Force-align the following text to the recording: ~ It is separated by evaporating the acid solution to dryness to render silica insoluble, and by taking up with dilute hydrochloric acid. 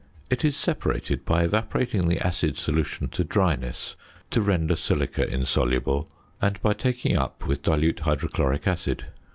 ~ 0.17 0.29
It 0.31 0.43
is 0.43 0.57
separated 0.57 1.25
by 1.25 1.43
evaporating 1.43 2.07
the 2.07 2.17
acid 2.25 2.57
solution 2.57 3.07
to 3.09 3.23
dryness 3.23 3.95
to 4.31 4.41
render 4.41 4.75
silica 4.75 5.27
insoluble, 5.31 6.09
and 6.41 6.59
by 6.63 6.73
taking 6.73 7.19
up 7.19 7.45
with 7.45 7.61
dilute 7.61 7.99
hydrochloric 7.99 8.67
acid. 8.67 9.05